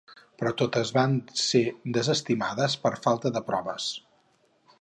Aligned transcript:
Però 0.43 0.51
totes 0.61 0.93
van 0.95 1.13
ser 1.43 1.61
desestimades 1.99 2.79
per 2.87 2.93
falta 3.07 3.37
de 3.37 3.45
proves. 3.51 3.93